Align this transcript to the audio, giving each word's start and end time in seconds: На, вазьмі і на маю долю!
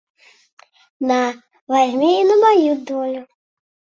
На, 1.11 1.17
вазьмі 1.73 2.09
і 2.21 2.25
на 2.29 2.35
маю 2.45 2.71
долю! 2.91 3.21